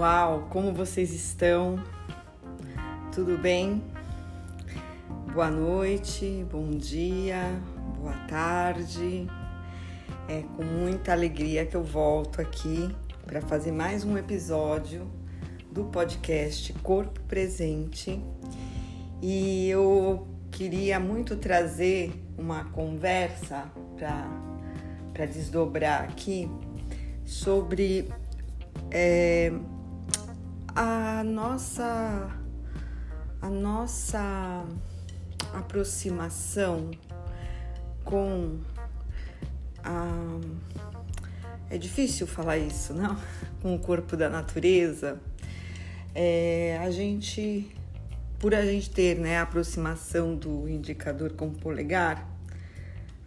Uau, 0.00 0.46
como 0.48 0.72
vocês 0.72 1.12
estão? 1.12 1.78
Tudo 3.14 3.36
bem? 3.36 3.82
Boa 5.30 5.50
noite, 5.50 6.42
bom 6.50 6.70
dia, 6.70 7.60
boa 7.98 8.14
tarde. 8.26 9.26
É 10.26 10.42
com 10.56 10.64
muita 10.64 11.12
alegria 11.12 11.66
que 11.66 11.76
eu 11.76 11.84
volto 11.84 12.40
aqui 12.40 12.88
para 13.26 13.42
fazer 13.42 13.72
mais 13.72 14.02
um 14.02 14.16
episódio 14.16 15.06
do 15.70 15.84
podcast 15.84 16.72
Corpo 16.82 17.20
Presente. 17.28 18.24
E 19.20 19.68
eu 19.68 20.26
queria 20.50 20.98
muito 20.98 21.36
trazer 21.36 22.10
uma 22.38 22.64
conversa 22.70 23.70
para 23.98 25.26
desdobrar 25.26 26.04
aqui 26.04 26.50
sobre 27.22 28.08
é, 28.90 29.52
a 30.74 31.22
nossa 31.24 32.30
a 33.42 33.48
nossa 33.48 34.64
aproximação 35.54 36.90
com 38.04 38.58
a 39.82 40.40
é 41.70 41.78
difícil 41.78 42.26
falar 42.26 42.58
isso, 42.58 42.92
não? 42.92 43.16
Com 43.62 43.76
o 43.76 43.78
corpo 43.78 44.16
da 44.16 44.28
natureza, 44.28 45.20
é, 46.12 46.76
a 46.82 46.90
gente, 46.90 47.70
por 48.40 48.52
a 48.52 48.64
gente 48.64 48.90
ter 48.90 49.16
né, 49.16 49.38
a 49.38 49.42
aproximação 49.42 50.34
do 50.34 50.68
indicador 50.68 51.32
com 51.34 51.46
o 51.46 51.52
polegar, 51.52 52.28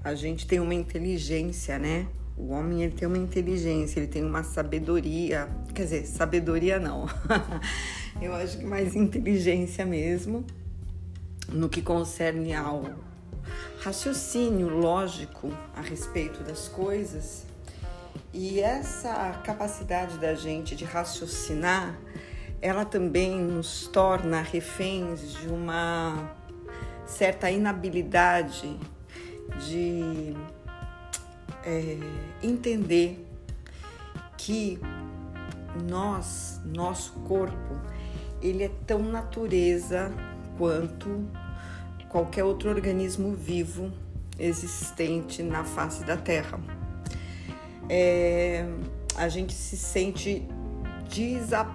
a 0.04 0.14
gente 0.14 0.46
tem 0.46 0.60
uma 0.60 0.74
inteligência, 0.74 1.80
né? 1.80 2.08
O 2.36 2.50
homem 2.50 2.84
ele 2.84 2.94
tem 2.94 3.08
uma 3.08 3.18
inteligência, 3.18 4.00
ele 4.00 4.08
tem 4.08 4.24
uma 4.24 4.44
sabedoria, 4.44 5.48
quer 5.74 5.84
dizer, 5.84 6.06
sabedoria 6.06 6.80
não. 6.80 7.08
Eu 8.22 8.34
acho 8.34 8.58
que 8.58 8.66
mais 8.66 8.96
inteligência 8.96 9.86
mesmo 9.86 10.46
no 11.50 11.70
que 11.70 11.82
concerne 11.82 12.54
ao 12.54 12.86
raciocínio 13.82 14.70
lógico 14.70 15.52
a 15.76 15.82
respeito 15.82 16.44
das 16.44 16.68
coisas. 16.68 17.46
E 18.34 18.60
essa 18.60 19.42
capacidade 19.44 20.18
da 20.18 20.34
gente 20.34 20.76
de 20.76 20.86
raciocinar, 20.86 22.00
ela 22.62 22.86
também 22.86 23.40
nos 23.40 23.88
torna 23.88 24.42
reféns 24.42 25.34
de 25.34 25.48
uma 25.48 26.36
certa 27.06 27.52
inabilidade 27.52 28.80
de 29.68 30.36
é, 31.66 31.98
entender 32.42 33.26
que 34.38 34.80
nós, 35.88 36.62
nosso 36.66 37.14
corpo, 37.22 37.76
ele 38.42 38.64
é 38.64 38.72
tão 38.86 39.02
natureza 39.04 40.12
quanto 40.58 41.26
qualquer 42.10 42.44
outro 42.44 42.70
organismo 42.70 43.34
vivo 43.34 43.92
existente 44.38 45.42
na 45.42 45.64
face 45.64 46.04
da 46.04 46.18
Terra. 46.18 46.60
É, 47.90 48.66
a 49.16 49.28
gente 49.28 49.54
se 49.54 49.78
sente 49.78 50.48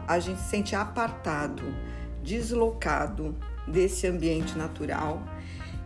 a 0.08 0.18
gente 0.18 0.40
se 0.40 0.48
sente 0.48 0.74
apartado, 0.74 1.62
deslocado 2.24 3.36
desse 3.68 4.04
ambiente 4.06 4.58
natural 4.58 5.22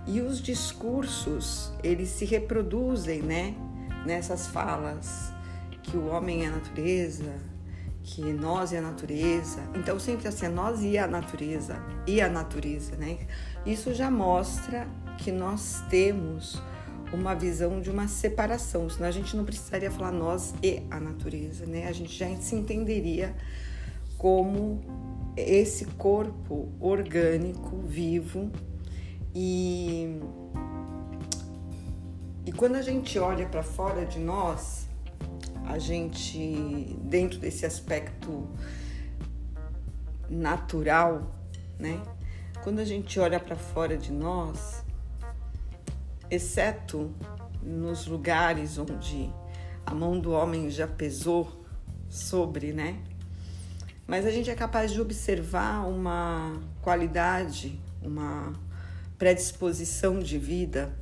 e 0.07 0.23
os 0.23 0.41
discursos 0.41 1.71
eles 1.83 2.09
se 2.09 2.25
reproduzem, 2.25 3.21
né? 3.21 3.55
Nessas 4.05 4.47
falas 4.47 5.33
que 5.83 5.97
o 5.97 6.07
homem 6.07 6.45
é 6.45 6.49
a 6.49 6.51
natureza, 6.51 7.35
que 8.03 8.23
nós 8.33 8.73
é 8.73 8.79
a 8.79 8.83
natureza. 8.83 9.61
Então 9.75 9.99
sempre 9.99 10.29
assim, 10.29 10.49
nós 10.49 10.83
e 10.83 10.99
a 10.99 11.07
natureza, 11.07 11.77
e 12.07 12.21
a 12.21 12.29
natureza, 12.29 12.97
né? 12.97 13.19
Isso 13.65 13.95
já 13.95 14.11
mostra 14.11 14.89
que 15.19 15.31
nós 15.31 15.83
temos 15.89 16.61
uma 17.13 17.35
visão 17.35 17.81
de 17.81 17.91
uma 17.91 18.09
separação, 18.09 18.89
senão 18.89 19.07
a 19.07 19.13
gente 19.13 19.37
não 19.37 19.45
precisaria 19.45 19.91
falar 19.91 20.13
nós 20.13 20.55
e 20.63 20.83
a 20.91 20.99
natureza, 20.99 21.67
né? 21.67 21.87
A 21.87 21.93
gente 21.93 22.17
já 22.17 22.35
se 22.37 22.55
entenderia 22.55 23.35
como 24.17 24.81
esse 25.37 25.85
corpo 25.85 26.69
orgânico, 26.81 27.77
vivo 27.87 28.51
e 29.35 30.21
e 32.53 32.55
quando 32.55 32.77
a 32.77 32.83
gente 32.83 33.19
olha 33.19 33.49
para 33.49 33.63
fora 33.63 34.05
de 34.05 34.19
nós, 34.19 34.87
a 35.67 35.79
gente, 35.79 36.99
dentro 37.01 37.39
desse 37.39 37.65
aspecto 37.65 38.47
natural, 40.29 41.35
né? 41.79 42.03
Quando 42.63 42.81
a 42.81 42.85
gente 42.85 43.19
olha 43.19 43.41
para 43.41 43.57
fora 43.57 43.97
de 43.97 44.13
nós, 44.13 44.85
exceto 46.31 47.11
nos 47.63 48.07
lugares 48.07 48.77
onde 48.77 49.33
a 49.87 49.95
mão 49.95 50.21
do 50.21 50.33
homem 50.33 50.69
já 50.69 50.87
pesou 50.87 51.65
sobre, 52.07 52.75
né? 52.75 53.03
Mas 54.07 54.27
a 54.27 54.31
gente 54.31 54.51
é 54.51 54.55
capaz 54.55 54.93
de 54.93 55.01
observar 55.01 55.89
uma 55.89 56.61
qualidade, 56.83 57.81
uma 58.03 58.53
predisposição 59.17 60.19
de 60.19 60.37
vida 60.37 61.01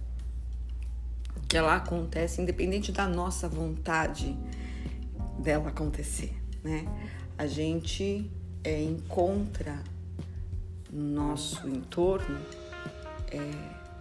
ela 1.56 1.76
acontece 1.76 2.40
independente 2.40 2.92
da 2.92 3.06
nossa 3.08 3.48
vontade 3.48 4.36
dela 5.38 5.70
acontecer, 5.70 6.34
né? 6.62 6.86
A 7.36 7.46
gente 7.46 8.30
é, 8.62 8.82
encontra 8.82 9.82
no 10.92 11.02
nosso 11.02 11.66
entorno 11.68 12.38
é, 13.30 13.40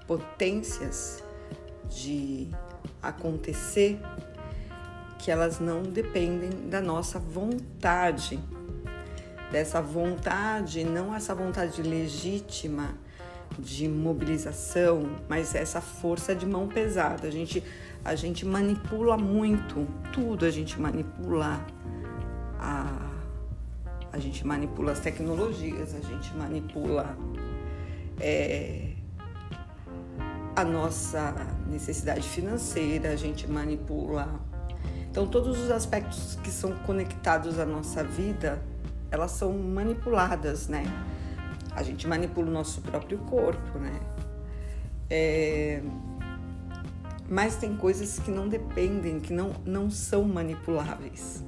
potências 0.06 1.24
de 1.90 2.50
acontecer 3.02 4.00
que 5.18 5.32
elas 5.32 5.60
não 5.60 5.84
dependem 5.84 6.70
da 6.70 6.82
nossa 6.82 7.20
vontade, 7.20 8.40
dessa 9.52 9.82
vontade, 9.82 10.84
não 10.84 11.14
essa 11.14 11.34
vontade 11.34 11.82
legítima 11.82 12.96
de 13.58 13.88
mobilização, 13.88 15.10
mas 15.28 15.56
essa 15.56 15.82
força 15.82 16.36
de 16.36 16.46
mão 16.46 16.68
pesada. 16.68 17.28
A 17.28 17.32
gente, 17.32 17.64
a 18.04 18.16
gente 18.16 18.46
manipula 18.46 19.18
muito, 19.18 19.88
tudo 20.14 20.46
a 20.46 20.52
gente 20.52 20.80
manipula. 20.80 21.66
A, 22.60 23.10
a 24.12 24.20
gente 24.20 24.46
manipula 24.46 24.92
as 24.92 25.00
tecnologias, 25.00 25.96
a 25.96 26.02
gente 26.02 26.36
manipula 26.36 27.18
é, 28.20 28.94
a 30.56 30.64
nossa 30.64 31.34
necessidade 31.68 32.28
financeira, 32.28 33.12
a 33.12 33.16
gente 33.16 33.50
manipula. 33.50 34.28
Então, 35.10 35.26
todos 35.28 35.60
os 35.60 35.72
aspectos 35.72 36.38
que 36.44 36.52
são 36.52 36.72
conectados 36.86 37.60
à 37.60 37.66
nossa 37.66 38.04
vida, 38.04 38.62
elas 39.12 39.32
são 39.32 39.54
manipuladas, 39.54 40.68
né? 40.68 40.84
A 41.80 41.84
gente 41.84 42.06
manipula 42.06 42.50
o 42.50 42.52
nosso 42.52 42.82
próprio 42.82 43.20
corpo, 43.20 43.80
né? 43.80 43.98
É... 45.10 45.82
Mas 47.30 47.56
tem 47.56 47.78
coisas 47.78 48.20
que 48.20 48.30
não 48.30 48.50
dependem, 48.50 49.22
que 49.22 49.32
não, 49.32 49.54
não 49.66 49.90
são 49.90 50.24
manipuláveis. 50.24 51.42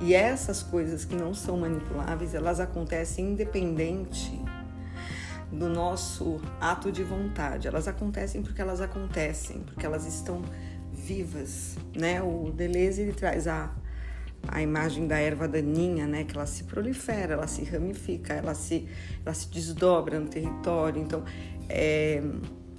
E 0.00 0.12
essas 0.12 0.60
coisas 0.60 1.04
que 1.04 1.14
não 1.14 1.32
são 1.32 1.56
manipuláveis, 1.56 2.34
elas 2.34 2.58
acontecem 2.58 3.26
independente 3.30 4.42
do 5.52 5.68
nosso 5.68 6.40
ato 6.60 6.90
de 6.90 7.04
vontade. 7.04 7.68
Elas 7.68 7.86
acontecem 7.86 8.42
porque 8.42 8.60
elas 8.60 8.80
acontecem, 8.80 9.60
porque 9.60 9.86
elas 9.86 10.04
estão 10.04 10.42
vivas, 10.92 11.76
né? 11.96 12.20
O 12.20 12.50
Deleuze 12.50 13.02
ele 13.02 13.12
traz 13.12 13.46
a 13.46 13.70
a 14.46 14.62
imagem 14.62 15.06
da 15.06 15.18
erva 15.18 15.48
daninha, 15.48 16.06
né, 16.06 16.24
que 16.24 16.36
ela 16.36 16.46
se 16.46 16.64
prolifera, 16.64 17.34
ela 17.34 17.46
se 17.46 17.64
ramifica, 17.64 18.32
ela 18.32 18.54
se, 18.54 18.88
ela 19.24 19.34
se 19.34 19.48
desdobra 19.48 20.20
no 20.20 20.28
território. 20.28 21.02
Então, 21.02 21.24
é 21.68 22.22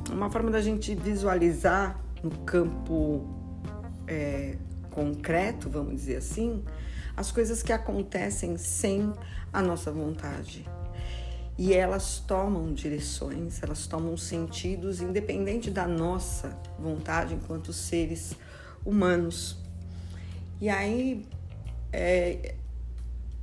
uma 0.10 0.30
forma 0.30 0.50
da 0.50 0.62
gente 0.62 0.96
visualizar 0.96 2.00
no 2.24 2.32
campo 2.40 3.28
é, 4.08 4.58
concreto, 4.90 5.70
vamos 5.70 5.94
dizer 5.94 6.18
assim, 6.18 6.64
as 7.16 7.32
coisas 7.32 7.62
que 7.62 7.72
acontecem 7.72 8.58
sem 8.58 9.14
a 9.52 9.62
nossa 9.62 9.92
vontade. 9.92 10.66
E 11.58 11.74
elas 11.74 12.20
tomam 12.26 12.74
direções, 12.74 13.62
elas 13.62 13.86
tomam 13.86 14.16
sentidos 14.16 15.02
independente 15.02 15.70
da 15.70 15.86
nossa 15.86 16.58
vontade 16.80 17.34
enquanto 17.34 17.74
seres 17.74 18.34
humanos. 18.86 19.58
E 20.62 20.70
aí, 20.70 21.26
é, 21.92 22.56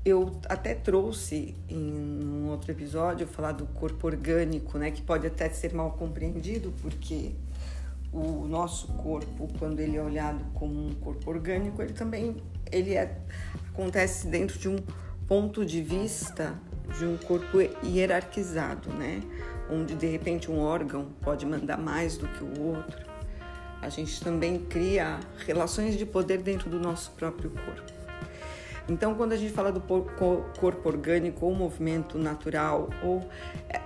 eu 0.05 0.41
até 0.49 0.75
trouxe 0.75 1.55
em 1.69 1.93
um 1.93 2.49
outro 2.49 2.71
episódio 2.71 3.27
falar 3.27 3.53
do 3.53 3.67
corpo 3.67 4.07
orgânico, 4.07 4.79
né, 4.79 4.91
que 4.91 5.03
pode 5.03 5.27
até 5.27 5.49
ser 5.51 5.75
mal 5.75 5.93
compreendido, 5.93 6.73
porque 6.81 7.33
o 8.13 8.47
nosso 8.47 8.89
corpo, 8.95 9.49
quando 9.59 9.81
ele 9.81 9.97
é 9.97 10.03
olhado 10.03 10.45
como 10.55 10.87
um 10.87 10.95
corpo 10.95 11.29
orgânico, 11.29 11.83
ele 11.83 11.93
também 11.93 12.37
ele 12.71 12.95
é, 12.95 13.19
acontece 13.73 14.29
dentro 14.29 14.59
de 14.59 14.69
um 14.69 14.77
ponto 15.27 15.65
de 15.65 15.83
vista 15.83 16.55
de 16.99 17.05
um 17.05 17.17
corpo 17.17 17.59
hierarquizado, 17.85 18.91
né? 18.91 19.21
Onde 19.69 19.95
de 19.97 20.07
repente 20.07 20.51
um 20.51 20.61
órgão 20.61 21.09
pode 21.21 21.45
mandar 21.45 21.77
mais 21.77 22.17
do 22.17 22.29
que 22.29 22.45
o 22.45 22.63
outro. 22.63 23.05
A 23.83 23.89
gente 23.89 24.21
também 24.23 24.61
cria 24.61 25.19
relações 25.47 25.99
de 25.99 26.07
poder 26.07 26.39
dentro 26.39 26.71
do 26.71 26.79
nosso 26.79 27.11
próprio 27.13 27.51
corpo. 27.51 27.96
Então, 28.89 29.17
quando 29.17 29.33
a 29.33 29.37
gente 29.37 29.53
fala 29.53 29.73
do 29.73 29.81
corpo 29.81 30.89
orgânico 30.89 31.45
ou 31.45 31.55
movimento 31.55 32.17
natural, 32.19 32.89
ou 33.03 33.29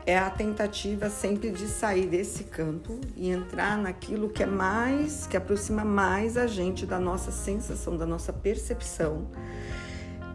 é 0.05 0.19
a 0.19 0.29
tentativa 0.29 1.08
sempre 1.08 1.50
de 1.50 1.67
sair 1.69 2.06
desse 2.06 2.44
campo 2.44 3.00
e 3.17 3.31
entrar 3.31 3.79
naquilo 3.79 4.29
que 4.29 4.43
é 4.43 4.47
mais, 4.47 5.26
que 5.26 5.38
aproxima 5.38 5.85
mais 5.85 6.37
a 6.37 6.47
gente 6.47 6.85
da 6.85 7.00
nossa 7.00 7.31
sensação, 7.31 7.97
da 7.97 8.05
nossa 8.05 8.31
percepção 8.31 9.26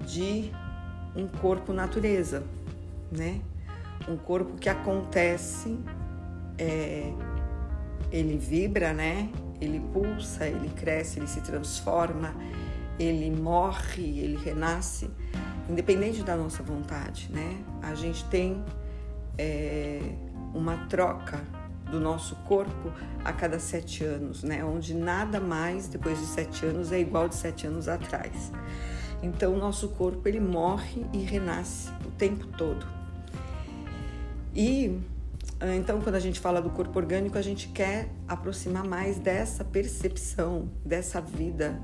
de 0.03 0.51
um 1.15 1.27
corpo 1.27 1.71
natureza, 1.71 2.43
né? 3.11 3.41
Um 4.07 4.17
corpo 4.17 4.55
que 4.55 4.67
acontece, 4.67 5.77
é, 6.57 7.13
ele 8.11 8.35
vibra, 8.37 8.93
né? 8.93 9.29
Ele 9.61 9.79
pulsa, 9.93 10.47
ele 10.47 10.69
cresce, 10.69 11.19
ele 11.19 11.27
se 11.27 11.41
transforma 11.41 12.33
ele 12.99 13.29
morre, 13.29 14.19
ele 14.19 14.37
renasce, 14.37 15.09
independente 15.69 16.23
da 16.23 16.35
nossa 16.35 16.63
vontade, 16.63 17.29
né? 17.31 17.57
A 17.81 17.93
gente 17.95 18.23
tem 18.25 18.63
é, 19.37 20.01
uma 20.53 20.77
troca 20.87 21.41
do 21.91 21.99
nosso 21.99 22.35
corpo 22.47 22.91
a 23.23 23.31
cada 23.31 23.59
sete 23.59 24.03
anos, 24.03 24.43
né? 24.43 24.63
Onde 24.63 24.93
nada 24.93 25.39
mais 25.39 25.87
depois 25.87 26.19
de 26.19 26.25
sete 26.25 26.65
anos 26.65 26.91
é 26.91 26.99
igual 26.99 27.27
de 27.27 27.35
sete 27.35 27.67
anos 27.67 27.87
atrás. 27.87 28.51
Então, 29.21 29.53
o 29.53 29.57
nosso 29.57 29.89
corpo 29.89 30.27
ele 30.27 30.39
morre 30.39 31.05
e 31.13 31.19
renasce 31.19 31.89
o 32.05 32.11
tempo 32.11 32.47
todo. 32.57 32.85
E 34.53 34.99
então, 35.61 36.01
quando 36.01 36.15
a 36.15 36.19
gente 36.19 36.39
fala 36.39 36.61
do 36.61 36.69
corpo 36.69 36.99
orgânico, 36.99 37.37
a 37.37 37.41
gente 37.41 37.69
quer 37.69 38.09
aproximar 38.27 38.83
mais 38.83 39.17
dessa 39.17 39.63
percepção, 39.63 40.69
dessa 40.83 41.21
vida 41.21 41.79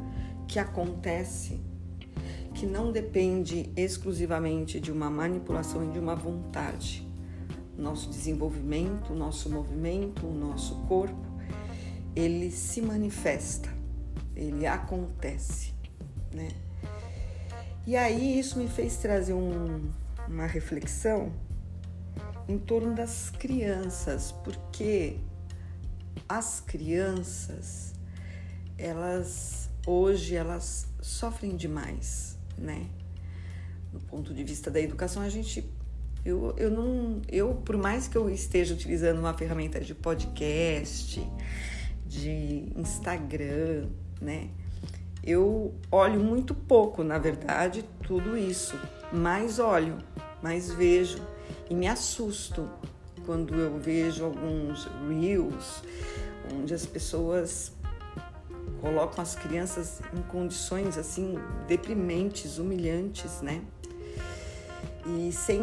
que 0.51 0.59
acontece 0.59 1.61
que 2.53 2.65
não 2.65 2.91
depende 2.91 3.71
exclusivamente 3.73 4.81
de 4.81 4.91
uma 4.91 5.09
manipulação 5.09 5.87
e 5.87 5.93
de 5.93 5.97
uma 5.97 6.13
vontade. 6.13 7.07
Nosso 7.77 8.09
desenvolvimento, 8.09 9.13
nosso 9.13 9.49
movimento, 9.49 10.27
o 10.27 10.33
nosso 10.33 10.75
corpo, 10.89 11.25
ele 12.13 12.51
se 12.51 12.81
manifesta, 12.81 13.69
ele 14.35 14.67
acontece, 14.67 15.73
né? 16.33 16.49
E 17.87 17.95
aí 17.95 18.37
isso 18.37 18.59
me 18.59 18.67
fez 18.67 18.97
trazer 18.97 19.33
um, 19.33 19.89
uma 20.27 20.47
reflexão 20.47 21.31
em 22.49 22.57
torno 22.57 22.93
das 22.93 23.29
crianças, 23.29 24.33
porque 24.43 25.15
as 26.27 26.59
crianças 26.59 27.93
elas 28.77 29.70
hoje 29.85 30.35
elas 30.35 30.87
sofrem 31.01 31.55
demais, 31.55 32.37
né? 32.57 32.87
Do 33.91 33.99
ponto 33.99 34.33
de 34.33 34.43
vista 34.43 34.71
da 34.71 34.79
educação, 34.79 35.21
a 35.21 35.29
gente 35.29 35.69
eu, 36.23 36.53
eu 36.57 36.69
não 36.69 37.21
eu 37.27 37.55
por 37.55 37.77
mais 37.77 38.07
que 38.07 38.15
eu 38.15 38.29
esteja 38.29 38.73
utilizando 38.73 39.19
uma 39.19 39.33
ferramenta 39.33 39.79
de 39.79 39.95
podcast, 39.95 41.21
de 42.05 42.71
Instagram, 42.75 43.87
né? 44.21 44.49
Eu 45.23 45.75
olho 45.91 46.19
muito 46.19 46.55
pouco, 46.55 47.03
na 47.03 47.19
verdade, 47.19 47.85
tudo 48.03 48.35
isso, 48.35 48.75
mas 49.13 49.59
olho, 49.59 49.97
mas 50.41 50.71
vejo 50.71 51.19
e 51.69 51.75
me 51.75 51.87
assusto 51.87 52.67
quando 53.25 53.53
eu 53.55 53.79
vejo 53.79 54.25
alguns 54.25 54.87
reels 55.07 55.83
onde 56.53 56.73
as 56.73 56.85
pessoas 56.85 57.71
colocam 58.81 59.21
as 59.21 59.35
crianças 59.35 60.01
em 60.13 60.21
condições 60.23 60.97
assim 60.97 61.37
deprimentes, 61.67 62.57
humilhantes, 62.57 63.41
né? 63.41 63.61
E 65.05 65.31
sem 65.31 65.61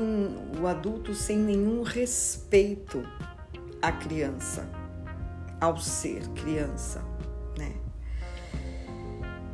o 0.60 0.66
adulto 0.66 1.14
sem 1.14 1.36
nenhum 1.36 1.82
respeito 1.82 3.02
à 3.82 3.92
criança, 3.92 4.68
ao 5.60 5.76
ser 5.78 6.26
criança, 6.28 7.04
né? 7.58 7.74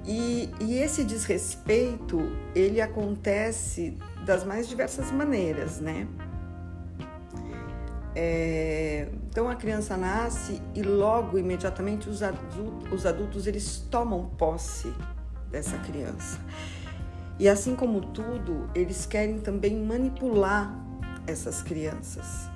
E, 0.06 0.50
e 0.60 0.78
esse 0.78 1.02
desrespeito 1.02 2.20
ele 2.54 2.80
acontece 2.80 3.96
das 4.26 4.44
mais 4.44 4.68
diversas 4.68 5.10
maneiras, 5.10 5.80
né? 5.80 6.06
É, 8.14 9.08
então 9.34 9.50
a 9.50 9.56
criança 9.56 9.96
nasce 9.96 10.62
e 10.76 10.82
logo, 10.84 11.36
imediatamente, 11.36 12.08
os 12.08 12.22
adultos, 12.22 12.92
os 12.92 13.04
adultos 13.04 13.48
eles 13.48 13.84
tomam 13.90 14.26
posse 14.38 14.94
dessa 15.50 15.76
criança. 15.78 16.38
E 17.36 17.48
assim 17.48 17.74
como 17.74 18.00
tudo, 18.00 18.70
eles 18.76 19.06
querem 19.06 19.40
também 19.40 19.76
manipular 19.84 20.72
essas 21.26 21.62
crianças. 21.62 22.48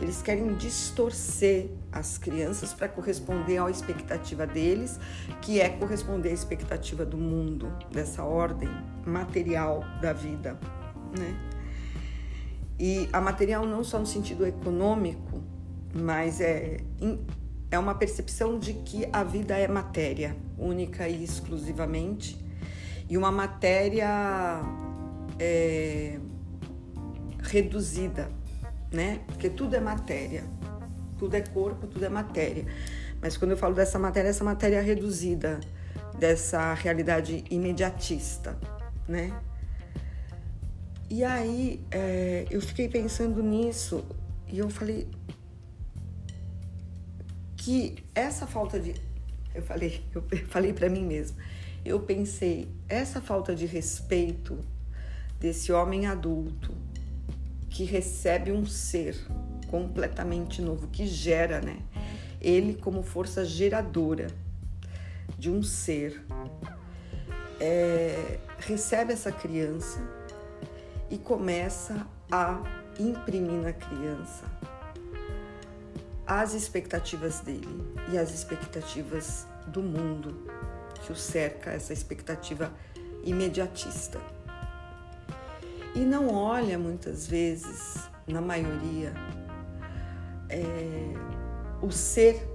Eles 0.00 0.22
querem 0.22 0.54
distorcer 0.54 1.68
as 1.90 2.16
crianças 2.16 2.72
para 2.72 2.88
corresponder 2.88 3.58
à 3.58 3.68
expectativa 3.68 4.46
deles, 4.46 5.00
que 5.42 5.60
é 5.60 5.68
corresponder 5.68 6.28
à 6.28 6.32
expectativa 6.32 7.04
do 7.04 7.16
mundo, 7.16 7.76
dessa 7.90 8.22
ordem 8.22 8.70
material 9.04 9.82
da 10.00 10.12
vida, 10.12 10.56
né? 11.18 11.34
E 12.78 13.08
a 13.12 13.20
material 13.20 13.66
não 13.66 13.82
só 13.82 13.98
no 13.98 14.06
sentido 14.06 14.46
econômico, 14.46 15.42
mas 15.92 16.40
é, 16.40 16.78
é 17.70 17.78
uma 17.78 17.94
percepção 17.94 18.58
de 18.58 18.74
que 18.74 19.08
a 19.12 19.22
vida 19.22 19.56
é 19.56 19.68
matéria, 19.68 20.36
única 20.58 21.08
e 21.08 21.22
exclusivamente, 21.22 22.38
e 23.08 23.16
uma 23.16 23.30
matéria 23.32 24.60
é, 25.38 26.18
reduzida, 27.42 28.30
né? 28.92 29.20
Porque 29.26 29.50
tudo 29.50 29.74
é 29.74 29.80
matéria, 29.80 30.44
tudo 31.18 31.34
é 31.34 31.40
corpo, 31.40 31.86
tudo 31.86 32.04
é 32.04 32.08
matéria. 32.08 32.64
Mas 33.20 33.36
quando 33.36 33.52
eu 33.52 33.56
falo 33.56 33.74
dessa 33.74 33.98
matéria, 33.98 34.28
essa 34.28 34.44
matéria 34.44 34.80
reduzida, 34.80 35.60
dessa 36.18 36.74
realidade 36.74 37.44
imediatista, 37.50 38.56
né? 39.08 39.32
E 41.08 41.24
aí 41.24 41.84
é, 41.90 42.46
eu 42.50 42.60
fiquei 42.60 42.88
pensando 42.88 43.42
nisso 43.42 44.04
e 44.46 44.58
eu 44.58 44.70
falei 44.70 45.08
que 47.60 48.02
essa 48.14 48.46
falta 48.46 48.80
de. 48.80 48.94
Eu 49.54 49.62
falei, 49.62 50.02
eu 50.14 50.22
falei 50.48 50.72
para 50.72 50.88
mim 50.88 51.04
mesma. 51.04 51.36
Eu 51.84 52.00
pensei, 52.00 52.68
essa 52.88 53.20
falta 53.20 53.54
de 53.54 53.66
respeito 53.66 54.58
desse 55.38 55.72
homem 55.72 56.06
adulto 56.06 56.74
que 57.68 57.84
recebe 57.84 58.50
um 58.50 58.66
ser 58.66 59.16
completamente 59.68 60.60
novo, 60.60 60.88
que 60.88 61.06
gera, 61.06 61.60
né? 61.60 61.78
Ele 62.40 62.74
como 62.74 63.02
força 63.02 63.44
geradora 63.44 64.26
de 65.38 65.50
um 65.50 65.62
ser, 65.62 66.22
é, 67.58 68.38
recebe 68.58 69.12
essa 69.12 69.30
criança 69.30 70.00
e 71.10 71.16
começa 71.16 72.06
a 72.30 72.62
imprimir 72.98 73.60
na 73.62 73.72
criança 73.72 74.44
as 76.30 76.54
expectativas 76.54 77.40
dele 77.40 77.92
e 78.08 78.16
as 78.16 78.32
expectativas 78.32 79.48
do 79.66 79.82
mundo 79.82 80.46
que 81.04 81.10
o 81.10 81.16
cerca, 81.16 81.72
essa 81.72 81.92
expectativa 81.92 82.72
imediatista. 83.24 84.20
E 85.92 85.98
não 85.98 86.32
olha 86.32 86.78
muitas 86.78 87.26
vezes, 87.26 88.08
na 88.28 88.40
maioria, 88.40 89.12
é, 90.48 91.14
o 91.82 91.90
ser 91.90 92.48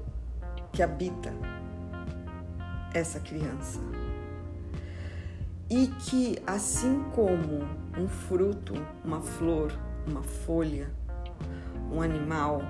que 0.71 0.81
habita 0.81 1.33
essa 2.93 3.19
criança 3.19 3.81
e 5.69 5.87
que, 5.87 6.41
assim 6.47 7.03
como 7.13 7.67
um 7.97 8.07
fruto, 8.07 8.73
uma 9.03 9.19
flor, 9.19 9.77
uma 10.07 10.23
folha, 10.23 10.89
um 11.91 12.01
animal, 12.01 12.61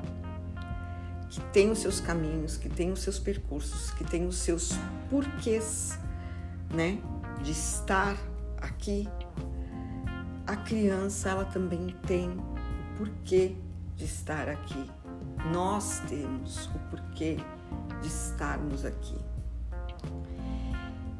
que 1.36 1.42
tem 1.52 1.70
os 1.70 1.80
seus 1.80 2.00
caminhos, 2.00 2.56
que 2.56 2.70
tem 2.70 2.94
os 2.94 3.00
seus 3.00 3.20
percursos, 3.20 3.92
que 3.92 4.06
tem 4.06 4.26
os 4.26 4.38
seus 4.38 4.72
porquês, 5.10 6.00
né, 6.74 6.98
de 7.44 7.52
estar 7.52 8.16
aqui, 8.58 9.06
a 10.48 10.56
criança 10.56 11.32
ela 11.32 11.44
também 11.44 11.94
tem 12.08 12.30
o 12.30 12.98
porquê 12.98 13.54
de 13.98 14.06
estar 14.06 14.48
aqui. 14.48 14.90
Nós 15.52 16.00
temos 16.08 16.68
o 16.68 16.80
porquê 16.90 17.36
de 18.02 18.08
estarmos 18.08 18.86
aqui. 18.86 19.18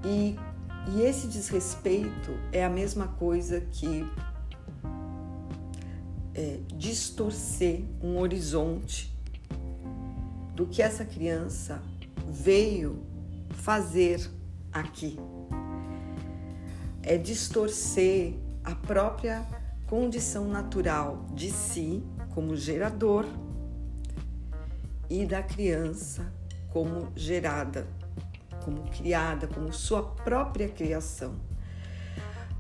E 0.06 0.40
e 0.94 1.02
esse 1.02 1.26
desrespeito 1.28 2.32
é 2.52 2.64
a 2.64 2.70
mesma 2.70 3.08
coisa 3.08 3.60
que 3.60 4.08
é, 6.36 6.60
distorcer 6.76 7.84
um 8.04 8.20
horizonte 8.20 9.15
do 10.56 10.66
que 10.66 10.82
essa 10.82 11.04
criança 11.04 11.84
veio 12.28 13.04
fazer 13.52 14.32
aqui. 14.72 15.20
É 17.04 17.18
distorcer 17.18 18.34
a 18.64 18.74
própria 18.74 19.46
condição 19.86 20.48
natural 20.48 21.26
de 21.34 21.52
si 21.52 22.04
como 22.34 22.56
gerador 22.56 23.26
e 25.10 25.26
da 25.26 25.44
criança 25.44 26.34
como 26.72 27.12
gerada, 27.16 27.88
como 28.64 28.82
criada, 28.90 29.48
como 29.48 29.72
sua 29.72 30.04
própria 30.04 30.68
criação. 30.68 31.36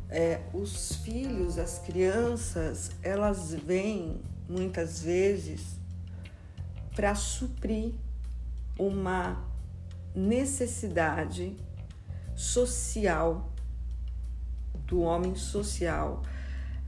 É, 0.09 0.41
os 0.53 0.95
filhos, 0.97 1.57
as 1.57 1.79
crianças, 1.79 2.91
elas 3.01 3.53
vêm 3.53 4.21
muitas 4.47 5.01
vezes 5.01 5.79
para 6.95 7.13
suprir 7.13 7.93
uma 8.79 9.43
necessidade 10.15 11.57
social 12.35 13.51
do 14.87 15.01
homem 15.01 15.35
social. 15.35 16.23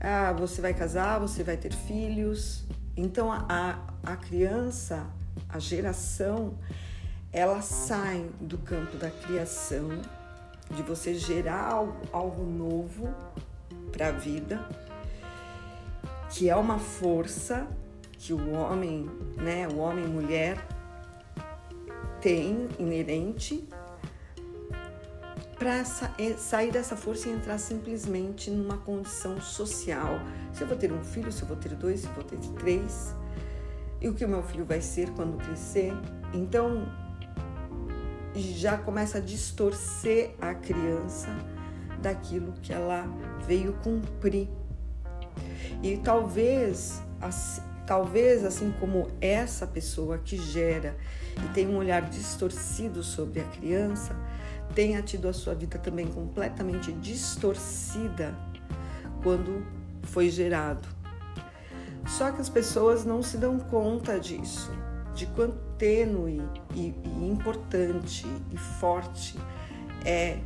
Ah, 0.00 0.32
você 0.32 0.62
vai 0.62 0.72
casar, 0.72 1.18
você 1.18 1.42
vai 1.42 1.56
ter 1.56 1.72
filhos. 1.72 2.64
Então 2.96 3.30
a, 3.30 3.78
a 4.02 4.16
criança, 4.16 5.06
a 5.48 5.58
geração, 5.58 6.54
ela 7.32 7.60
sai 7.60 8.28
do 8.40 8.56
campo 8.58 8.96
da 8.96 9.10
criação, 9.10 9.88
de 10.74 10.82
você 10.82 11.14
gerar 11.14 11.72
algo, 11.72 11.96
algo 12.12 12.44
novo 12.44 13.14
para 13.92 14.08
a 14.08 14.12
vida, 14.12 14.66
que 16.30 16.48
é 16.48 16.56
uma 16.56 16.78
força 16.78 17.66
que 18.18 18.32
o 18.32 18.52
homem, 18.52 19.08
né, 19.36 19.68
o 19.68 19.78
homem 19.78 20.04
e 20.04 20.08
mulher 20.08 20.58
tem 22.20 22.68
inerente 22.78 23.66
para 25.56 25.84
sair 25.84 26.70
dessa 26.70 26.96
força 26.96 27.28
e 27.28 27.32
entrar 27.32 27.58
simplesmente 27.58 28.50
numa 28.50 28.76
condição 28.78 29.40
social. 29.40 30.20
Se 30.52 30.62
eu 30.62 30.68
vou 30.68 30.76
ter 30.76 30.92
um 30.92 31.02
filho, 31.02 31.32
se 31.32 31.42
eu 31.42 31.48
vou 31.48 31.56
ter 31.56 31.74
dois, 31.74 32.00
se 32.00 32.06
eu 32.06 32.12
vou 32.12 32.24
ter 32.24 32.38
três, 32.58 33.14
e 34.00 34.08
o 34.08 34.14
que 34.14 34.24
o 34.24 34.28
meu 34.28 34.42
filho 34.42 34.64
vai 34.64 34.80
ser 34.80 35.10
quando 35.10 35.36
crescer. 35.36 35.92
Então, 36.32 36.86
já 38.34 38.78
começa 38.78 39.18
a 39.18 39.20
distorcer 39.20 40.34
a 40.40 40.54
criança 40.54 41.28
daquilo 42.00 42.52
que 42.62 42.72
ela 42.72 43.04
veio 43.46 43.72
cumprir. 43.82 44.48
E 45.82 45.96
talvez 45.98 47.02
Talvez, 47.88 48.44
assim 48.44 48.70
como 48.78 49.08
essa 49.18 49.66
pessoa 49.66 50.18
que 50.18 50.36
gera 50.36 50.94
e 51.42 51.54
tem 51.54 51.66
um 51.66 51.78
olhar 51.78 52.02
distorcido 52.02 53.02
sobre 53.02 53.40
a 53.40 53.44
criança, 53.44 54.14
tenha 54.74 55.00
tido 55.00 55.26
a 55.26 55.32
sua 55.32 55.54
vida 55.54 55.78
também 55.78 56.06
completamente 56.06 56.92
distorcida 56.92 58.36
quando 59.22 59.66
foi 60.02 60.28
gerado. 60.28 60.86
Só 62.06 62.30
que 62.30 62.42
as 62.42 62.50
pessoas 62.50 63.06
não 63.06 63.22
se 63.22 63.38
dão 63.38 63.58
conta 63.58 64.20
disso, 64.20 64.70
de 65.14 65.24
quanto 65.28 65.56
tênue 65.78 66.42
e, 66.74 66.94
e 67.02 67.30
importante 67.30 68.26
e 68.52 68.56
forte 68.58 69.38
é 70.04 70.40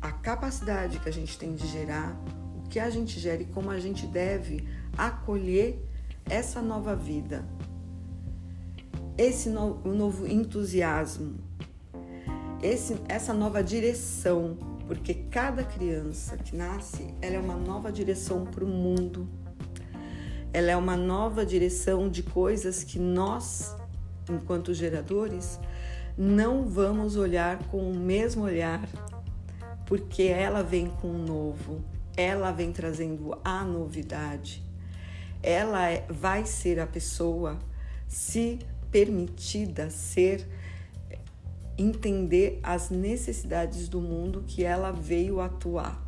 a 0.00 0.12
capacidade 0.12 1.00
que 1.00 1.08
a 1.08 1.12
gente 1.12 1.36
tem 1.36 1.56
de 1.56 1.66
gerar, 1.66 2.16
o 2.64 2.68
que 2.68 2.78
a 2.78 2.88
gente 2.88 3.18
gera 3.18 3.42
e 3.42 3.46
como 3.46 3.68
a 3.68 3.80
gente 3.80 4.06
deve 4.06 4.64
acolher 4.96 5.87
essa 6.28 6.60
nova 6.60 6.94
vida, 6.94 7.44
esse 9.16 9.48
no, 9.48 9.80
novo 9.84 10.26
entusiasmo, 10.26 11.36
esse, 12.62 12.96
essa 13.08 13.32
nova 13.32 13.62
direção, 13.62 14.56
porque 14.86 15.14
cada 15.14 15.64
criança 15.64 16.36
que 16.36 16.54
nasce, 16.54 17.14
ela 17.22 17.36
é 17.36 17.40
uma 17.40 17.56
nova 17.56 17.90
direção 17.90 18.44
para 18.44 18.64
o 18.64 18.68
mundo. 18.68 19.28
Ela 20.52 20.70
é 20.70 20.76
uma 20.76 20.96
nova 20.96 21.44
direção 21.44 22.08
de 22.08 22.22
coisas 22.22 22.82
que 22.82 22.98
nós, 22.98 23.74
enquanto 24.28 24.72
geradores, 24.72 25.58
não 26.16 26.64
vamos 26.64 27.16
olhar 27.16 27.58
com 27.68 27.90
o 27.90 27.94
mesmo 27.94 28.44
olhar, 28.44 28.86
porque 29.86 30.24
ela 30.24 30.62
vem 30.62 30.88
com 30.88 31.08
o 31.08 31.18
novo, 31.18 31.80
ela 32.16 32.50
vem 32.50 32.72
trazendo 32.72 33.38
a 33.44 33.62
novidade 33.62 34.67
ela 35.42 35.90
é, 35.90 36.06
vai 36.08 36.44
ser 36.44 36.80
a 36.80 36.86
pessoa 36.86 37.58
se 38.06 38.58
permitida 38.90 39.90
ser 39.90 40.46
entender 41.76 42.58
as 42.62 42.90
necessidades 42.90 43.88
do 43.88 44.00
mundo 44.00 44.42
que 44.46 44.64
ela 44.64 44.90
veio 44.90 45.40
atuar. 45.40 46.04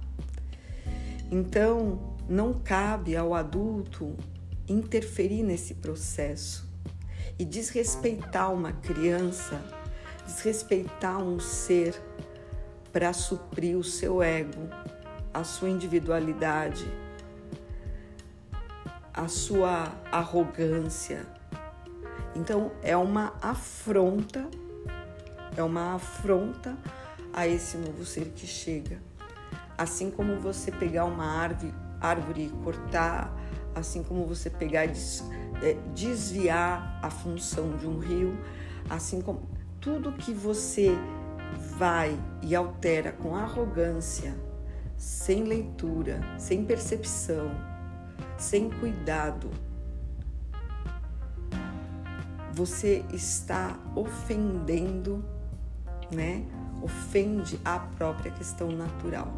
Então, 1.30 2.16
não 2.28 2.54
cabe 2.54 3.16
ao 3.16 3.34
adulto 3.34 4.16
interferir 4.68 5.42
nesse 5.42 5.74
processo 5.74 6.68
e 7.38 7.44
desrespeitar 7.44 8.52
uma 8.52 8.72
criança, 8.72 9.62
desrespeitar 10.26 11.22
um 11.22 11.38
ser 11.38 12.00
para 12.92 13.12
suprir 13.12 13.76
o 13.76 13.84
seu 13.84 14.20
ego, 14.20 14.68
a 15.32 15.44
sua 15.44 15.70
individualidade, 15.70 16.84
a 19.20 19.28
sua 19.28 19.92
arrogância. 20.10 21.26
Então 22.34 22.72
é 22.82 22.96
uma 22.96 23.34
afronta, 23.42 24.48
é 25.54 25.62
uma 25.62 25.94
afronta 25.96 26.74
a 27.30 27.46
esse 27.46 27.76
novo 27.76 28.02
ser 28.06 28.32
que 28.34 28.46
chega. 28.46 28.98
Assim 29.76 30.10
como 30.10 30.40
você 30.40 30.72
pegar 30.72 31.04
uma 31.04 31.26
árvore, 31.26 31.74
árvore 32.00 32.46
e 32.46 32.64
cortar, 32.64 33.30
assim 33.74 34.02
como 34.02 34.24
você 34.24 34.48
pegar 34.48 34.86
e 34.86 34.92
é, 35.62 35.74
desviar 35.94 36.98
a 37.02 37.10
função 37.10 37.76
de 37.76 37.86
um 37.86 37.98
rio, 37.98 38.38
assim 38.88 39.20
como 39.20 39.42
tudo 39.82 40.12
que 40.12 40.32
você 40.32 40.96
vai 41.76 42.18
e 42.40 42.56
altera 42.56 43.12
com 43.12 43.36
arrogância, 43.36 44.34
sem 44.96 45.44
leitura, 45.44 46.20
sem 46.38 46.64
percepção, 46.64 47.50
sem 48.40 48.70
cuidado, 48.70 49.50
você 52.54 53.04
está 53.12 53.78
ofendendo, 53.94 55.22
né? 56.10 56.46
Ofende 56.82 57.60
a 57.62 57.78
própria 57.78 58.32
questão 58.32 58.72
natural. 58.72 59.30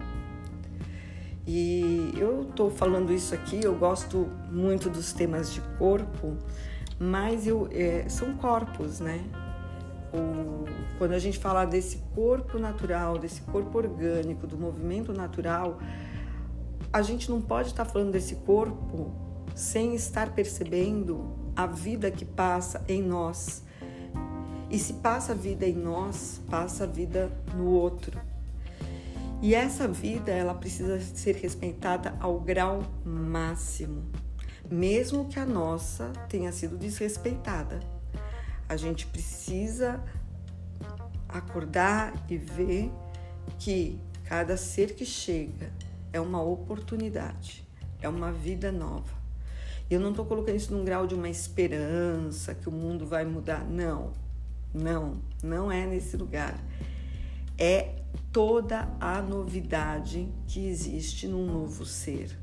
E 1.45 2.15
eu 2.17 2.43
estou 2.43 2.71
falando 2.71 3.13
isso 3.13 3.35
aqui, 3.35 3.61
eu 3.65 3.75
gosto 3.75 4.29
muito 4.49 4.89
dos 4.89 5.13
temas 5.13 5.53
de 5.53 5.61
corpo, 5.77 6.37
mas 6.97 7.45
eu, 7.45 7.69
é, 7.73 8.09
são 8.09 8.37
corpos, 8.37 9.01
né? 9.01 9.25
O, 10.15 10.65
quando 10.97 11.13
a 11.13 11.19
gente 11.19 11.41
fala 11.41 11.65
desse 11.65 11.99
corpo 12.15 12.57
natural, 12.57 13.19
desse 13.19 13.41
corpo 13.43 13.77
orgânico, 13.79 14.47
do 14.47 14.57
movimento 14.57 15.13
natural, 15.13 15.81
a 16.93 17.01
gente 17.01 17.31
não 17.31 17.41
pode 17.41 17.69
estar 17.69 17.87
falando 17.87 18.13
desse 18.13 18.37
corpo 18.37 19.11
sem 19.55 19.95
estar 19.95 20.35
percebendo 20.35 21.35
a 21.57 21.67
vida 21.67 22.11
que 22.11 22.25
passa 22.25 22.85
em 22.87 23.03
nós. 23.03 23.63
E 24.71 24.79
se 24.79 24.95
passa 24.95 25.33
a 25.33 25.35
vida 25.35 25.67
em 25.67 25.75
nós, 25.75 26.41
passa 26.51 26.85
a 26.85 26.87
vida 26.87 27.31
no 27.55 27.71
outro. 27.71 28.21
E 29.41 29.55
essa 29.55 29.89
vida, 29.89 30.31
ela 30.31 30.55
precisa 30.55 31.01
ser 31.01 31.37
respeitada 31.37 32.15
ao 32.21 32.39
grau 32.39 32.83
máximo, 33.05 34.05
mesmo 34.71 35.27
que 35.27 35.39
a 35.39 35.45
nossa 35.47 36.13
tenha 36.29 36.53
sido 36.53 36.77
desrespeitada. 36.77 37.81
A 38.69 38.77
gente 38.77 39.07
precisa 39.07 40.03
acordar 41.29 42.15
e 42.29 42.37
ver 42.37 42.91
que 43.59 44.01
cada 44.25 44.57
ser 44.57 44.95
que 44.95 45.05
chega 45.05 45.73
é 46.13 46.21
uma 46.21 46.43
oportunidade, 46.43 47.67
é 48.01 48.09
uma 48.09 48.31
vida 48.31 48.71
nova. 48.71 49.23
Eu 49.91 50.01
não 50.01 50.11
estou 50.11 50.25
colocando 50.25 50.57
isso 50.57 50.75
num 50.75 50.85
grau 50.85 51.07
de 51.07 51.15
uma 51.15 51.29
esperança 51.29 52.55
que 52.55 52.69
o 52.69 52.73
mundo 52.73 53.07
vai 53.07 53.25
mudar. 53.25 53.65
Não, 53.65 54.13
não, 54.73 55.21
não 55.43 55.71
é 55.71 55.87
nesse 55.87 56.17
lugar. 56.17 56.59
É 57.59 57.97
toda 58.33 58.89
a 58.99 59.21
novidade 59.21 60.29
que 60.47 60.67
existe 60.67 61.29
num 61.29 61.47
novo 61.47 61.85
ser, 61.85 62.39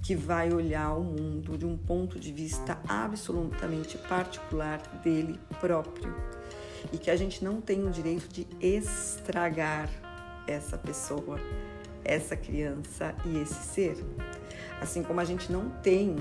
que 0.00 0.14
vai 0.14 0.52
olhar 0.52 0.94
o 0.94 1.02
mundo 1.02 1.58
de 1.58 1.66
um 1.66 1.76
ponto 1.76 2.18
de 2.18 2.32
vista 2.32 2.78
absolutamente 2.88 3.98
particular 3.98 4.78
dele 5.02 5.38
próprio 5.60 6.14
e 6.92 6.98
que 6.98 7.10
a 7.10 7.16
gente 7.16 7.44
não 7.44 7.60
tem 7.60 7.86
o 7.86 7.90
direito 7.90 8.28
de 8.28 8.46
estragar 8.60 9.88
essa 10.46 10.76
pessoa 10.76 11.38
essa 12.04 12.36
criança 12.36 13.14
e 13.24 13.38
esse 13.38 13.54
ser. 13.54 14.04
Assim 14.80 15.02
como 15.02 15.20
a 15.20 15.24
gente 15.24 15.50
não 15.52 15.70
tem 15.82 16.16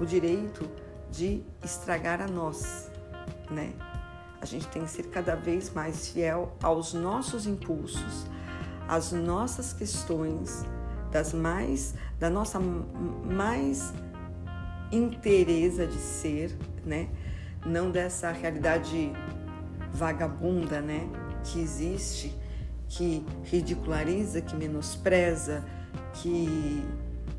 o 0.00 0.04
direito 0.04 0.68
de 1.10 1.42
estragar 1.62 2.20
a 2.20 2.26
nós, 2.26 2.90
né? 3.50 3.72
A 4.40 4.46
gente 4.46 4.66
tem 4.68 4.84
que 4.84 4.90
ser 4.90 5.04
cada 5.04 5.36
vez 5.36 5.70
mais 5.70 6.08
fiel 6.08 6.56
aos 6.62 6.94
nossos 6.94 7.46
impulsos, 7.46 8.26
às 8.88 9.12
nossas 9.12 9.72
questões, 9.72 10.64
das 11.10 11.32
mais 11.32 11.94
da 12.18 12.30
nossa 12.30 12.58
mais 12.58 13.92
inteireza 14.90 15.86
de 15.86 15.98
ser, 15.98 16.56
né? 16.84 17.08
Não 17.64 17.90
dessa 17.90 18.32
realidade 18.32 19.12
vagabunda, 19.92 20.80
né, 20.80 21.08
que 21.44 21.60
existe, 21.60 22.36
que 22.92 23.24
ridiculariza, 23.44 24.42
que 24.42 24.54
menospreza, 24.54 25.64
que 26.14 26.84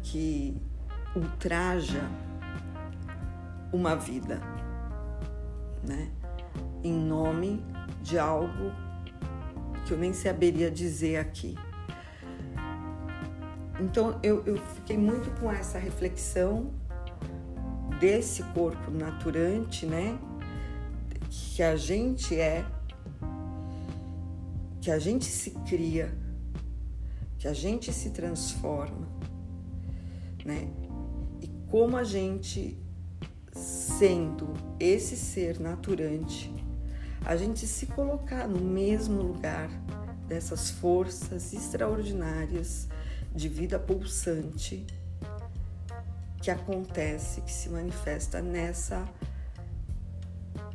que 0.01 0.57
ultraja 1.15 2.01
uma 3.71 3.95
vida, 3.95 4.41
né? 5.83 6.11
Em 6.83 6.93
nome 6.93 7.63
de 8.01 8.17
algo 8.17 8.71
que 9.85 9.93
eu 9.93 9.97
nem 9.97 10.11
saberia 10.11 10.69
dizer 10.71 11.17
aqui. 11.17 11.55
Então 13.79 14.19
eu, 14.23 14.43
eu 14.45 14.57
fiquei 14.75 14.97
muito 14.97 15.29
com 15.39 15.51
essa 15.51 15.77
reflexão 15.77 16.73
desse 17.99 18.41
corpo 18.55 18.91
naturante, 18.91 19.85
né? 19.85 20.17
Que 21.29 21.61
a 21.63 21.75
gente 21.75 22.39
é, 22.39 22.65
que 24.83 24.91
a 24.91 24.99
gente 24.99 25.23
se 25.23 25.51
cria, 25.65 26.13
que 27.39 27.47
a 27.47 27.53
gente 27.53 27.93
se 27.93 28.09
transforma, 28.09 29.07
né? 30.43 30.67
E 31.41 31.47
como 31.71 31.95
a 31.95 32.03
gente 32.03 32.77
sendo 33.53 34.53
esse 34.77 35.15
ser 35.15 35.57
naturante, 35.57 36.53
a 37.23 37.37
gente 37.37 37.65
se 37.65 37.85
colocar 37.85 38.45
no 38.45 38.59
mesmo 38.59 39.21
lugar 39.21 39.69
dessas 40.27 40.69
forças 40.69 41.53
extraordinárias 41.53 42.89
de 43.33 43.47
vida 43.47 43.79
pulsante 43.79 44.85
que 46.41 46.51
acontece, 46.51 47.39
que 47.39 47.53
se 47.53 47.69
manifesta 47.69 48.41
nessa 48.41 49.07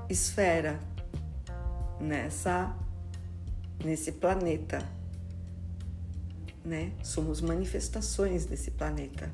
esfera, 0.08 0.80
nessa 2.00 2.74
nesse 3.84 4.12
planeta, 4.12 4.86
né? 6.64 6.92
Somos 7.02 7.40
manifestações 7.40 8.44
desse 8.44 8.70
planeta. 8.70 9.30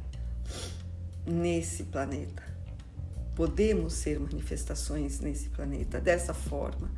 Nesse 1.26 1.84
planeta. 1.84 2.42
Podemos 3.34 3.94
ser 3.94 4.20
manifestações 4.20 5.20
nesse 5.20 5.48
planeta 5.48 6.00
dessa 6.00 6.32
forma, 6.32 6.90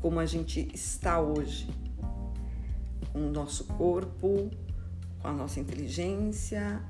como 0.00 0.20
a 0.20 0.26
gente 0.26 0.68
está 0.72 1.20
hoje, 1.20 1.68
com 3.12 3.26
o 3.26 3.30
nosso 3.30 3.64
corpo, 3.64 4.50
com 5.20 5.28
a 5.28 5.32
nossa 5.32 5.58
inteligência, 5.58 6.80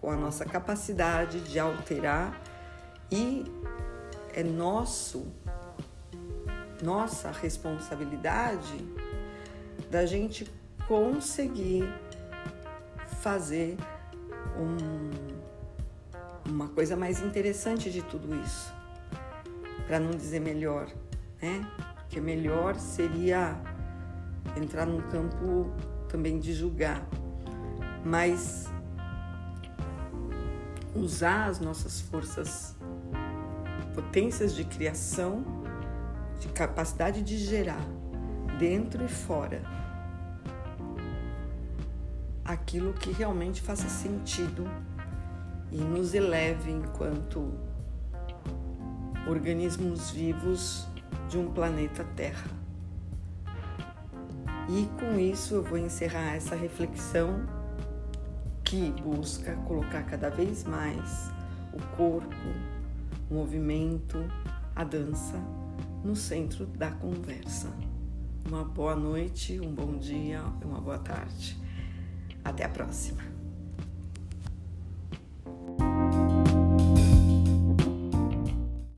com 0.00 0.10
a 0.10 0.16
nossa 0.16 0.44
capacidade 0.44 1.40
de 1.40 1.58
alterar 1.58 2.40
e 3.10 3.44
é 4.32 4.42
nosso 4.42 5.26
nossa 6.82 7.30
responsabilidade 7.30 8.99
da 9.90 10.06
gente 10.06 10.50
conseguir 10.86 11.84
fazer 13.20 13.76
um, 14.56 15.10
uma 16.50 16.68
coisa 16.68 16.96
mais 16.96 17.20
interessante 17.20 17.90
de 17.90 18.02
tudo 18.02 18.34
isso, 18.44 18.72
para 19.86 19.98
não 19.98 20.10
dizer 20.10 20.40
melhor, 20.40 20.88
né? 21.42 21.66
Porque 21.96 22.20
melhor 22.20 22.76
seria 22.76 23.60
entrar 24.56 24.86
num 24.86 25.00
campo 25.02 25.70
também 26.08 26.38
de 26.38 26.52
julgar 26.52 27.06
mas 28.04 28.68
usar 30.94 31.46
as 31.46 31.60
nossas 31.60 32.00
forças, 32.00 32.76
potências 33.94 34.54
de 34.54 34.64
criação, 34.64 35.44
de 36.38 36.48
capacidade 36.48 37.22
de 37.22 37.38
gerar, 37.38 37.84
dentro 38.58 39.04
e 39.04 39.08
fora, 39.08 39.62
aquilo 42.52 42.92
que 42.92 43.10
realmente 43.10 43.60
faça 43.60 43.88
sentido 43.88 44.64
e 45.70 45.76
nos 45.76 46.14
eleve 46.14 46.70
enquanto 46.70 47.52
organismos 49.28 50.10
vivos 50.10 50.86
de 51.28 51.38
um 51.38 51.50
planeta 51.52 52.04
Terra. 52.16 52.50
E 54.68 54.88
com 54.98 55.18
isso 55.18 55.54
eu 55.54 55.62
vou 55.62 55.78
encerrar 55.78 56.34
essa 56.34 56.54
reflexão 56.54 57.46
que 58.64 58.92
busca 59.02 59.56
colocar 59.66 60.04
cada 60.04 60.30
vez 60.30 60.64
mais 60.64 61.30
o 61.72 61.96
corpo, 61.96 62.34
o 63.28 63.34
movimento, 63.34 64.18
a 64.74 64.84
dança 64.84 65.36
no 66.04 66.14
centro 66.14 66.66
da 66.66 66.90
conversa. 66.90 67.68
Uma 68.46 68.64
boa 68.64 68.96
noite, 68.96 69.60
um 69.60 69.74
bom 69.74 69.96
dia, 69.98 70.42
uma 70.64 70.80
boa 70.80 70.98
tarde. 70.98 71.59
Até 72.44 72.64
a 72.64 72.68
próxima. 72.68 73.29